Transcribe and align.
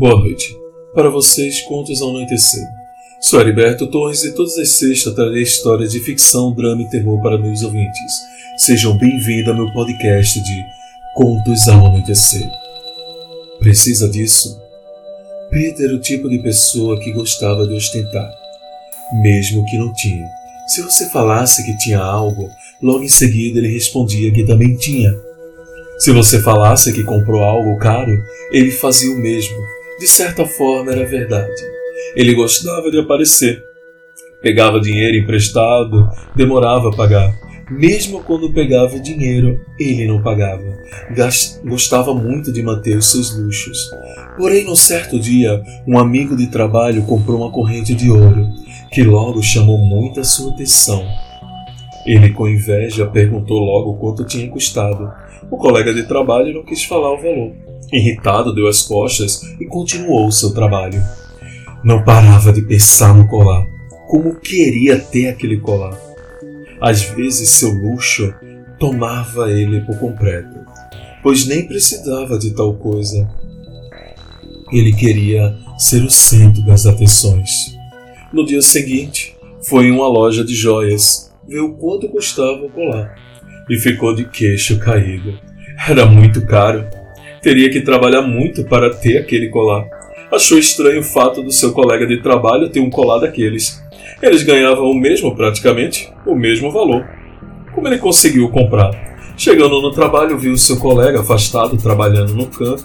Boa 0.00 0.18
noite. 0.18 0.56
Para 0.94 1.10
vocês, 1.10 1.60
contos 1.60 2.00
ao 2.00 2.08
anoitecer. 2.08 2.66
Sou 3.20 3.38
Heriberto 3.38 3.86
Torres 3.86 4.24
e 4.24 4.34
todas 4.34 4.56
as 4.56 4.70
sextas 4.70 5.12
trarei 5.12 5.42
histórias 5.42 5.92
de 5.92 6.00
ficção, 6.00 6.54
drama 6.54 6.80
e 6.80 6.88
terror 6.88 7.20
para 7.20 7.36
meus 7.36 7.62
ouvintes. 7.62 8.12
Sejam 8.56 8.96
bem-vindos 8.96 9.48
ao 9.48 9.56
meu 9.56 9.70
podcast 9.74 10.42
de 10.42 10.64
Contos 11.14 11.68
ao 11.68 11.84
Anoitecer. 11.84 12.48
Precisa 13.58 14.08
disso? 14.08 14.58
Peter 15.50 15.84
era 15.84 15.94
o 15.94 16.00
tipo 16.00 16.30
de 16.30 16.38
pessoa 16.38 16.98
que 16.98 17.12
gostava 17.12 17.66
de 17.66 17.74
ostentar, 17.74 18.32
mesmo 19.22 19.66
que 19.66 19.76
não 19.76 19.92
tinha. 19.92 20.26
Se 20.68 20.80
você 20.80 21.10
falasse 21.10 21.62
que 21.62 21.76
tinha 21.76 22.00
algo, 22.00 22.48
logo 22.80 23.04
em 23.04 23.08
seguida 23.08 23.58
ele 23.58 23.74
respondia 23.74 24.32
que 24.32 24.46
também 24.46 24.74
tinha. 24.76 25.14
Se 25.98 26.10
você 26.10 26.40
falasse 26.40 26.90
que 26.90 27.04
comprou 27.04 27.42
algo 27.42 27.76
caro, 27.76 28.18
ele 28.50 28.70
fazia 28.70 29.12
o 29.12 29.18
mesmo 29.18 29.58
de 30.00 30.08
certa 30.08 30.46
forma 30.46 30.92
era 30.92 31.04
verdade. 31.04 31.62
Ele 32.16 32.32
gostava 32.34 32.90
de 32.90 32.98
aparecer. 32.98 33.62
Pegava 34.40 34.80
dinheiro 34.80 35.18
emprestado, 35.18 36.08
demorava 36.34 36.88
a 36.88 36.96
pagar. 36.96 37.30
Mesmo 37.70 38.22
quando 38.22 38.50
pegava 38.50 38.98
dinheiro, 38.98 39.60
ele 39.78 40.06
não 40.06 40.22
pagava. 40.22 40.64
Gostava 41.62 42.14
muito 42.14 42.50
de 42.50 42.62
manter 42.62 42.96
os 42.96 43.10
seus 43.10 43.36
luxos. 43.36 43.90
Porém, 44.38 44.64
num 44.64 44.74
certo 44.74 45.20
dia, 45.20 45.62
um 45.86 45.98
amigo 45.98 46.34
de 46.34 46.46
trabalho 46.46 47.02
comprou 47.02 47.36
uma 47.42 47.52
corrente 47.52 47.94
de 47.94 48.10
ouro, 48.10 48.48
que 48.90 49.02
logo 49.02 49.42
chamou 49.42 49.76
muita 49.76 50.24
sua 50.24 50.50
atenção. 50.52 51.06
Ele, 52.06 52.30
com 52.30 52.48
inveja, 52.48 53.06
perguntou 53.06 53.58
logo 53.58 53.98
quanto 53.98 54.24
tinha 54.24 54.48
custado. 54.48 55.12
O 55.50 55.58
colega 55.58 55.92
de 55.92 56.04
trabalho 56.04 56.54
não 56.54 56.64
quis 56.64 56.82
falar 56.84 57.12
o 57.12 57.20
valor. 57.20 57.69
Irritado, 57.92 58.54
deu 58.54 58.68
as 58.68 58.82
costas 58.82 59.42
e 59.60 59.64
continuou 59.66 60.30
seu 60.30 60.52
trabalho. 60.54 61.02
Não 61.82 62.04
parava 62.04 62.52
de 62.52 62.62
pensar 62.62 63.14
no 63.14 63.26
colar. 63.26 63.66
Como 64.08 64.36
queria 64.36 64.98
ter 64.98 65.28
aquele 65.28 65.58
colar. 65.58 65.98
Às 66.80 67.02
vezes 67.02 67.50
seu 67.50 67.70
luxo 67.70 68.32
tomava 68.78 69.50
ele 69.50 69.82
por 69.82 69.98
completo, 69.98 70.58
pois 71.22 71.46
nem 71.46 71.66
precisava 71.66 72.38
de 72.38 72.52
tal 72.52 72.74
coisa. 72.74 73.28
Ele 74.72 74.92
queria 74.92 75.56
ser 75.76 76.02
o 76.02 76.10
centro 76.10 76.62
das 76.64 76.86
atenções. 76.86 77.76
No 78.32 78.44
dia 78.44 78.62
seguinte, 78.62 79.36
foi 79.62 79.86
em 79.86 79.90
uma 79.90 80.08
loja 80.08 80.44
de 80.44 80.54
joias, 80.54 81.30
viu 81.46 81.74
quanto 81.74 82.08
custava 82.08 82.64
o 82.64 82.70
colar 82.70 83.14
e 83.68 83.78
ficou 83.78 84.14
de 84.14 84.24
queixo 84.24 84.78
caído. 84.78 85.38
Era 85.88 86.06
muito 86.06 86.46
caro 86.46 86.88
teria 87.42 87.70
que 87.70 87.80
trabalhar 87.80 88.22
muito 88.22 88.64
para 88.64 88.90
ter 88.90 89.18
aquele 89.18 89.48
colar. 89.48 89.86
Achou 90.30 90.58
estranho 90.58 91.00
o 91.00 91.04
fato 91.04 91.42
do 91.42 91.50
seu 91.50 91.72
colega 91.72 92.06
de 92.06 92.22
trabalho 92.22 92.70
ter 92.70 92.80
um 92.80 92.90
colar 92.90 93.18
daqueles. 93.18 93.82
Eles 94.22 94.42
ganhavam 94.42 94.90
o 94.90 94.94
mesmo, 94.94 95.34
praticamente, 95.34 96.12
o 96.26 96.34
mesmo 96.34 96.70
valor. 96.70 97.08
Como 97.74 97.88
ele 97.88 97.98
conseguiu 97.98 98.48
comprar? 98.48 99.10
Chegando 99.36 99.80
no 99.80 99.90
trabalho, 99.90 100.38
viu 100.38 100.56
seu 100.56 100.76
colega 100.76 101.20
afastado 101.20 101.76
trabalhando 101.78 102.34
no 102.34 102.46
canto, 102.46 102.84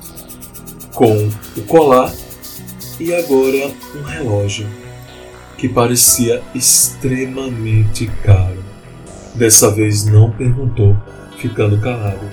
com 0.94 1.30
o 1.58 1.62
colar 1.64 2.12
e 3.00 3.14
agora 3.14 3.72
um 3.94 4.04
relógio 4.04 4.66
que 5.58 5.68
parecia 5.68 6.42
extremamente 6.54 8.08
caro. 8.24 8.64
Dessa 9.34 9.70
vez 9.70 10.06
não 10.06 10.32
perguntou, 10.32 10.96
ficando 11.38 11.80
calado. 11.82 12.26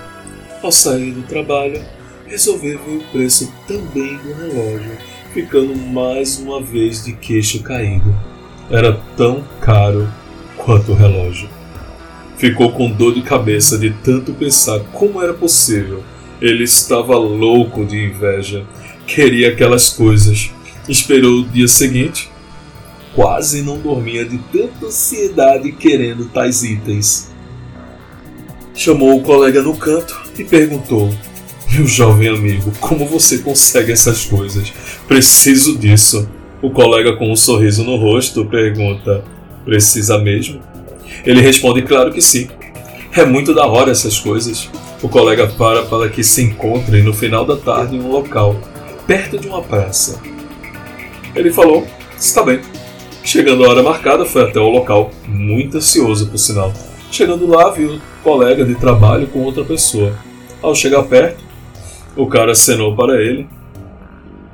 Ao 0.61 0.71
sair 0.71 1.11
do 1.11 1.23
trabalho, 1.23 1.81
resolver 2.33 2.79
ver 2.79 2.97
o 2.97 3.03
preço 3.11 3.53
também 3.67 4.17
do 4.17 4.33
relógio, 4.33 4.97
ficando 5.33 5.75
mais 5.75 6.39
uma 6.39 6.59
vez 6.59 7.05
de 7.05 7.13
queixo 7.13 7.61
caído. 7.61 8.13
Era 8.71 8.99
tão 9.15 9.43
caro 9.61 10.11
quanto 10.57 10.93
o 10.93 10.95
relógio. 10.95 11.47
Ficou 12.35 12.71
com 12.71 12.89
dor 12.89 13.13
de 13.13 13.21
cabeça 13.21 13.77
de 13.77 13.91
tanto 14.03 14.33
pensar 14.33 14.79
como 14.91 15.21
era 15.21 15.33
possível. 15.33 16.03
Ele 16.41 16.63
estava 16.63 17.15
louco 17.15 17.85
de 17.85 18.03
inveja, 18.03 18.65
queria 19.05 19.49
aquelas 19.49 19.91
coisas. 19.91 20.49
Esperou 20.89 21.41
o 21.41 21.47
dia 21.47 21.67
seguinte. 21.67 22.31
Quase 23.13 23.61
não 23.61 23.77
dormia 23.77 24.25
de 24.25 24.39
tanta 24.51 24.87
ansiedade 24.87 25.71
querendo 25.71 26.25
tais 26.29 26.63
itens. 26.63 27.31
Chamou 28.73 29.15
o 29.15 29.21
colega 29.21 29.61
no 29.61 29.77
canto 29.77 30.19
e 30.37 30.43
perguntou 30.43 31.13
meu 31.73 31.87
jovem 31.87 32.27
amigo, 32.27 32.71
como 32.79 33.07
você 33.07 33.39
consegue 33.39 33.91
essas 33.91 34.25
coisas? 34.25 34.71
Preciso 35.07 35.77
disso. 35.77 36.29
O 36.61 36.69
colega 36.69 37.15
com 37.17 37.31
um 37.31 37.35
sorriso 37.35 37.83
no 37.83 37.95
rosto 37.95 38.45
pergunta: 38.45 39.23
Precisa 39.65 40.19
mesmo? 40.19 40.61
Ele 41.25 41.41
responde: 41.41 41.81
Claro 41.81 42.13
que 42.13 42.21
sim. 42.21 42.47
É 43.11 43.25
muito 43.25 43.53
da 43.53 43.65
hora 43.65 43.91
essas 43.91 44.19
coisas. 44.19 44.69
O 45.01 45.09
colega 45.09 45.47
para 45.47 45.83
para 45.83 46.09
que 46.09 46.23
se 46.23 46.43
encontrem 46.43 47.03
no 47.03 47.13
final 47.13 47.43
da 47.43 47.57
tarde 47.57 47.95
em 47.95 47.99
um 47.99 48.11
local, 48.11 48.55
perto 49.07 49.39
de 49.39 49.47
uma 49.47 49.61
praça. 49.61 50.21
Ele 51.35 51.51
falou: 51.51 51.87
Está 52.17 52.43
bem. 52.43 52.59
Chegando 53.23 53.65
a 53.65 53.69
hora 53.69 53.81
marcada, 53.81 54.25
foi 54.25 54.43
até 54.43 54.59
o 54.59 54.69
local, 54.69 55.11
muito 55.27 55.77
ansioso 55.77 56.27
por 56.27 56.37
sinal. 56.37 56.73
Chegando 57.09 57.47
lá, 57.47 57.71
viu 57.71 57.95
o 57.95 58.01
colega 58.21 58.63
de 58.63 58.75
trabalho 58.75 59.27
com 59.27 59.39
outra 59.39 59.63
pessoa. 59.63 60.13
Ao 60.61 60.75
chegar 60.75 61.03
perto, 61.03 61.43
o 62.15 62.27
cara 62.27 62.51
acenou 62.51 62.95
para 62.95 63.21
ele. 63.21 63.47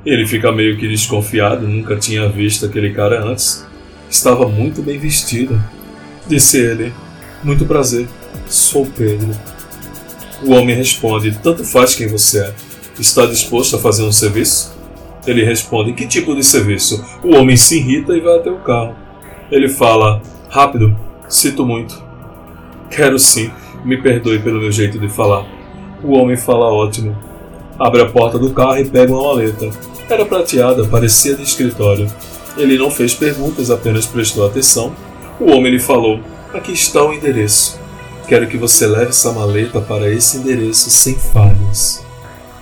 Ele 0.04 0.26
fica 0.26 0.50
meio 0.50 0.78
que 0.78 0.88
desconfiado, 0.88 1.68
nunca 1.68 1.96
tinha 1.96 2.28
visto 2.28 2.64
aquele 2.66 2.92
cara 2.92 3.22
antes. 3.22 3.66
Estava 4.08 4.48
muito 4.48 4.82
bem 4.82 4.98
vestido. 4.98 5.62
Disse 6.26 6.58
ele: 6.58 6.92
Muito 7.42 7.66
prazer, 7.66 8.08
sou 8.48 8.86
Pedro. 8.86 9.30
O 10.42 10.52
homem 10.52 10.74
responde: 10.74 11.38
Tanto 11.42 11.64
faz 11.64 11.94
quem 11.94 12.08
você 12.08 12.40
é. 12.40 12.54
Está 12.98 13.26
disposto 13.26 13.76
a 13.76 13.78
fazer 13.78 14.02
um 14.04 14.12
serviço? 14.12 14.74
Ele 15.26 15.44
responde: 15.44 15.92
Que 15.92 16.06
tipo 16.06 16.34
de 16.34 16.42
serviço? 16.42 17.04
O 17.22 17.34
homem 17.36 17.56
se 17.56 17.78
irrita 17.78 18.16
e 18.16 18.20
vai 18.20 18.38
até 18.38 18.50
o 18.50 18.58
carro. 18.58 18.96
Ele 19.50 19.68
fala: 19.68 20.22
Rápido, 20.48 20.96
sinto 21.28 21.66
muito. 21.66 22.02
Quero 22.90 23.18
sim, 23.18 23.50
me 23.84 24.00
perdoe 24.00 24.38
pelo 24.38 24.60
meu 24.60 24.72
jeito 24.72 24.98
de 24.98 25.08
falar. 25.08 25.46
O 26.02 26.12
homem 26.14 26.36
fala: 26.36 26.72
Ótimo, 26.72 27.16
Abre 27.80 28.02
a 28.02 28.06
porta 28.06 28.38
do 28.38 28.52
carro 28.52 28.76
e 28.76 28.90
pega 28.90 29.10
uma 29.10 29.28
maleta. 29.28 29.70
Era 30.06 30.26
prateada, 30.26 30.86
parecia 30.86 31.34
de 31.34 31.42
escritório. 31.42 32.12
Ele 32.58 32.76
não 32.76 32.90
fez 32.90 33.14
perguntas, 33.14 33.70
apenas 33.70 34.04
prestou 34.04 34.46
atenção. 34.46 34.94
O 35.40 35.50
homem 35.50 35.72
lhe 35.72 35.78
falou: 35.78 36.20
Aqui 36.52 36.72
está 36.72 37.02
o 37.02 37.14
endereço. 37.14 37.80
Quero 38.28 38.46
que 38.48 38.58
você 38.58 38.86
leve 38.86 39.08
essa 39.08 39.32
maleta 39.32 39.80
para 39.80 40.10
esse 40.10 40.36
endereço 40.36 40.90
sem 40.90 41.14
falhas. 41.14 42.04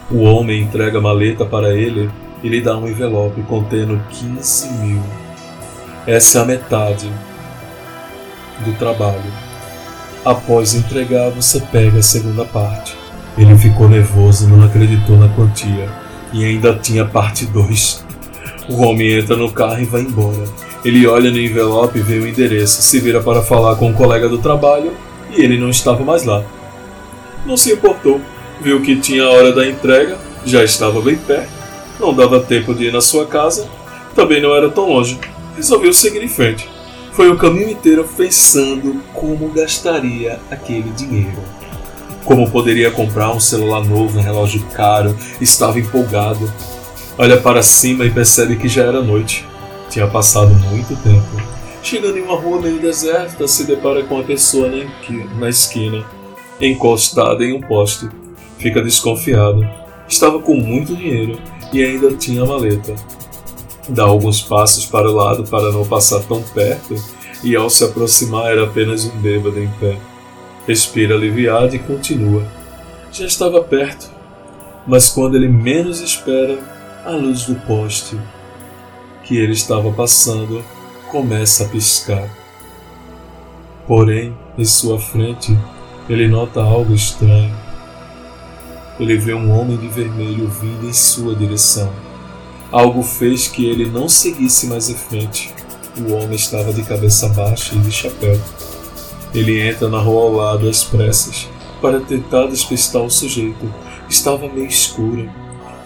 O 0.08 0.22
homem 0.22 0.62
entrega 0.62 0.98
a 0.98 1.02
maleta 1.02 1.44
para 1.44 1.74
ele 1.74 2.08
e 2.40 2.48
lhe 2.48 2.60
dá 2.60 2.78
um 2.78 2.86
envelope 2.86 3.42
contendo 3.42 4.00
15 4.08 4.68
mil. 4.74 5.02
Essa 6.06 6.38
é 6.38 6.42
a 6.42 6.44
metade 6.44 7.10
do 8.64 8.72
trabalho. 8.78 9.32
Após 10.24 10.74
entregar, 10.74 11.30
você 11.30 11.60
pega 11.60 11.98
a 11.98 12.02
segunda 12.02 12.44
parte. 12.44 12.96
Ele 13.38 13.56
ficou 13.56 13.88
nervoso 13.88 14.48
não 14.48 14.64
acreditou 14.64 15.16
na 15.16 15.28
quantia. 15.28 15.88
E 16.32 16.44
ainda 16.44 16.74
tinha 16.74 17.04
parte 17.04 17.46
2. 17.46 18.04
O 18.68 18.82
homem 18.82 19.12
entra 19.12 19.36
no 19.36 19.50
carro 19.50 19.80
e 19.80 19.84
vai 19.84 20.02
embora. 20.02 20.44
Ele 20.84 21.06
olha 21.06 21.30
no 21.30 21.38
envelope 21.38 21.98
e 21.98 22.02
vê 22.02 22.18
o 22.18 22.26
endereço, 22.26 22.82
se 22.82 22.98
vira 22.98 23.22
para 23.22 23.40
falar 23.40 23.76
com 23.76 23.88
um 23.88 23.92
colega 23.92 24.28
do 24.28 24.38
trabalho 24.38 24.92
e 25.30 25.40
ele 25.40 25.56
não 25.56 25.70
estava 25.70 26.04
mais 26.04 26.24
lá. 26.24 26.42
Não 27.46 27.56
se 27.56 27.72
importou, 27.72 28.20
viu 28.60 28.80
que 28.82 28.96
tinha 28.96 29.22
a 29.22 29.30
hora 29.30 29.52
da 29.52 29.66
entrega, 29.66 30.18
já 30.44 30.64
estava 30.64 31.00
bem 31.00 31.16
perto, 31.16 31.48
não 32.00 32.12
dava 32.12 32.40
tempo 32.40 32.74
de 32.74 32.86
ir 32.86 32.92
na 32.92 33.00
sua 33.00 33.24
casa, 33.24 33.68
também 34.14 34.42
não 34.42 34.54
era 34.54 34.68
tão 34.68 34.88
longe. 34.88 35.18
Resolveu 35.56 35.92
seguir 35.92 36.22
em 36.22 36.28
frente. 36.28 36.68
Foi 37.12 37.30
o 37.30 37.36
caminho 37.36 37.70
inteiro 37.70 38.08
pensando 38.16 39.00
como 39.14 39.48
gastaria 39.48 40.40
aquele 40.50 40.90
dinheiro. 40.90 41.57
Como 42.28 42.50
poderia 42.50 42.90
comprar 42.90 43.30
um 43.32 43.40
celular 43.40 43.82
novo, 43.82 44.18
um 44.18 44.22
relógio 44.22 44.62
caro, 44.74 45.16
estava 45.40 45.80
empolgado. 45.80 46.52
Olha 47.16 47.40
para 47.40 47.62
cima 47.62 48.04
e 48.04 48.10
percebe 48.10 48.56
que 48.56 48.68
já 48.68 48.82
era 48.82 49.00
noite. 49.00 49.46
Tinha 49.88 50.06
passado 50.06 50.54
muito 50.66 50.94
tempo. 51.02 51.24
Chegando 51.82 52.18
em 52.18 52.22
uma 52.22 52.36
rua 52.36 52.60
meio 52.60 52.78
deserta, 52.80 53.48
se 53.48 53.64
depara 53.64 54.04
com 54.04 54.16
uma 54.16 54.24
pessoa 54.24 54.70
na 55.38 55.48
esquina, 55.48 56.04
encostada 56.60 57.42
em 57.42 57.54
um 57.54 57.62
poste. 57.62 58.10
Fica 58.58 58.82
desconfiado. 58.82 59.66
Estava 60.06 60.38
com 60.38 60.54
muito 60.54 60.94
dinheiro 60.94 61.40
e 61.72 61.82
ainda 61.82 62.14
tinha 62.14 62.42
a 62.42 62.46
maleta. 62.46 62.94
Dá 63.88 64.02
alguns 64.02 64.42
passos 64.42 64.84
para 64.84 65.10
o 65.10 65.14
lado 65.14 65.44
para 65.44 65.72
não 65.72 65.82
passar 65.86 66.20
tão 66.24 66.42
perto, 66.42 66.94
e 67.42 67.56
ao 67.56 67.70
se 67.70 67.84
aproximar 67.84 68.52
era 68.52 68.64
apenas 68.64 69.06
um 69.06 69.16
bêbado 69.16 69.58
em 69.58 69.68
pé. 69.80 69.96
Respira 70.68 71.14
aliviado 71.14 71.74
e 71.74 71.78
continua. 71.78 72.46
Já 73.10 73.24
estava 73.24 73.64
perto, 73.64 74.10
mas 74.86 75.08
quando 75.08 75.34
ele 75.34 75.48
menos 75.48 76.02
espera, 76.02 76.58
a 77.06 77.10
luz 77.12 77.46
do 77.46 77.54
poste 77.54 78.20
que 79.24 79.38
ele 79.38 79.52
estava 79.52 79.90
passando 79.90 80.62
começa 81.10 81.64
a 81.64 81.68
piscar. 81.68 82.28
Porém, 83.86 84.36
em 84.58 84.64
sua 84.66 85.00
frente, 85.00 85.58
ele 86.06 86.28
nota 86.28 86.60
algo 86.60 86.92
estranho. 86.92 87.56
Ele 89.00 89.16
vê 89.16 89.32
um 89.32 89.50
homem 89.50 89.78
de 89.78 89.88
vermelho 89.88 90.48
vindo 90.48 90.86
em 90.86 90.92
sua 90.92 91.34
direção. 91.34 91.90
Algo 92.70 93.02
fez 93.02 93.48
que 93.48 93.64
ele 93.64 93.86
não 93.86 94.06
seguisse 94.06 94.66
mais 94.66 94.90
em 94.90 94.94
frente. 94.94 95.50
O 95.96 96.12
homem 96.12 96.34
estava 96.34 96.74
de 96.74 96.82
cabeça 96.82 97.26
baixa 97.30 97.74
e 97.74 97.78
de 97.78 97.90
chapéu. 97.90 98.38
Ele 99.34 99.60
entra 99.60 99.88
na 99.88 99.98
rua 99.98 100.22
ao 100.22 100.32
lado 100.32 100.68
às 100.68 100.84
pressas 100.84 101.48
para 101.80 102.00
tentar 102.00 102.46
despistar 102.46 103.02
o 103.02 103.10
sujeito. 103.10 103.72
Estava 104.08 104.48
meio 104.48 104.66
escura. 104.66 105.28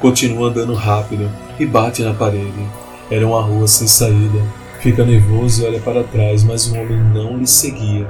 Continua 0.01 0.49
andando 0.49 0.75
rápido 0.75 1.31
e 1.59 1.67
bate 1.67 2.03
na 2.03 2.15
parede. 2.15 2.67
Era 3.11 3.27
uma 3.27 3.43
rua 3.43 3.67
sem 3.67 3.87
saída. 3.87 4.43
Fica 4.81 5.05
nervoso 5.05 5.63
e 5.63 5.67
olha 5.67 5.81
para 5.81 6.03
trás, 6.03 6.43
mas 6.43 6.67
o 6.67 6.77
homem 6.77 6.99
não 7.13 7.39
lhe 7.39 7.47
seguia. 7.47 8.09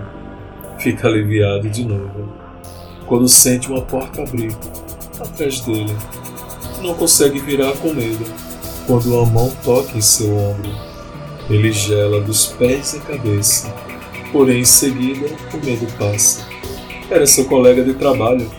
Fica 0.78 1.08
aliviado 1.08 1.68
de 1.68 1.84
novo. 1.84 2.32
Quando 3.06 3.28
sente 3.28 3.68
uma 3.68 3.82
porta 3.82 4.22
abrir 4.22 4.56
atrás 5.20 5.60
dele. 5.60 5.94
Não 6.82 6.94
consegue 6.94 7.38
virar 7.40 7.72
com 7.72 7.92
medo. 7.92 8.24
Quando 8.86 9.06
uma 9.14 9.26
mão 9.26 9.52
toca 9.62 9.96
em 9.96 10.00
seu 10.00 10.36
ombro, 10.36 10.70
ele 11.48 11.70
gela 11.70 12.20
dos 12.20 12.46
pés 12.46 12.94
à 12.94 13.00
cabeça. 13.00 13.72
Porém, 14.32 14.60
em 14.60 14.64
seguida, 14.64 15.26
o 15.52 15.56
medo 15.64 15.86
passa. 15.98 16.46
Era 17.10 17.26
seu 17.26 17.44
colega 17.44 17.84
de 17.84 17.92
trabalho. 17.94 18.50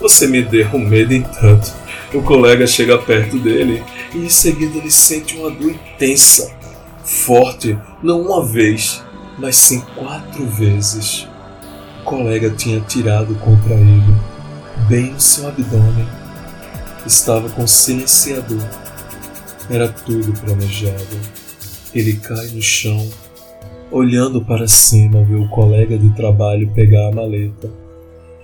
Você 0.00 0.26
me 0.26 0.42
deu 0.42 0.66
um 0.74 0.80
medo 0.80 1.12
em 1.12 1.22
tanto. 1.22 1.72
O 2.12 2.20
colega 2.22 2.66
chega 2.66 2.98
perto 2.98 3.38
dele 3.38 3.84
e 4.12 4.18
em 4.18 4.28
seguida 4.28 4.78
ele 4.78 4.90
sente 4.90 5.36
uma 5.36 5.50
dor 5.50 5.70
intensa, 5.70 6.52
forte, 7.04 7.78
não 8.02 8.22
uma 8.22 8.44
vez, 8.44 9.00
mas 9.38 9.54
sim 9.54 9.80
quatro 9.94 10.44
vezes. 10.46 11.28
O 12.00 12.04
colega 12.04 12.50
tinha 12.50 12.78
atirado 12.78 13.32
contra 13.36 13.74
ele, 13.74 14.14
bem 14.88 15.12
no 15.12 15.20
seu 15.20 15.46
abdômen. 15.46 16.08
Estava 17.06 17.48
com 17.48 17.64
silenciador. 17.66 18.62
Era 19.70 19.88
tudo 19.88 20.32
planejado. 20.40 21.20
Ele 21.94 22.14
cai 22.16 22.48
no 22.48 22.60
chão, 22.60 23.08
olhando 23.90 24.44
para 24.44 24.68
cima, 24.68 25.24
vê 25.24 25.34
o 25.34 25.48
colega 25.48 25.98
de 25.98 26.10
trabalho 26.10 26.70
pegar 26.72 27.08
a 27.08 27.12
maleta. 27.12 27.70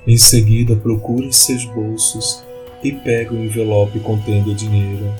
Em 0.06 0.16
seguida, 0.16 0.76
procura 0.76 1.26
em 1.26 1.32
seus 1.32 1.64
bolsos 1.64 2.44
e 2.82 2.93
pega 2.93 3.32
o 3.32 3.44
envelope 3.44 3.98
contendo 4.00 4.50
o 4.50 4.54
dinheiro. 4.54 5.12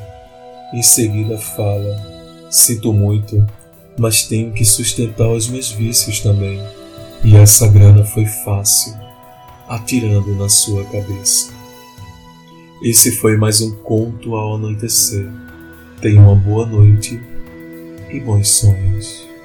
Em 0.73 0.83
seguida, 0.83 1.39
fala: 1.39 1.97
Sinto 2.51 2.93
muito, 2.93 3.45
mas 3.99 4.25
tenho 4.25 4.53
que 4.53 4.65
sustentar 4.65 5.29
os 5.29 5.49
meus 5.49 5.71
vícios 5.71 6.21
também. 6.21 6.61
E 7.25 7.37
essa 7.37 7.67
grana 7.67 8.05
foi 8.05 8.27
fácil, 8.27 8.95
atirando 9.69 10.35
na 10.35 10.49
sua 10.49 10.85
cabeça. 10.85 11.53
Esse 12.83 13.11
foi 13.11 13.37
mais 13.37 13.61
um 13.61 13.75
conto 13.77 14.37
ao 14.37 14.57
anoitecer. 14.57 15.29
Tenha 16.01 16.21
uma 16.21 16.35
boa 16.35 16.67
noite 16.67 17.19
e 18.13 18.21
bons 18.21 18.49
sonhos. 18.49 19.36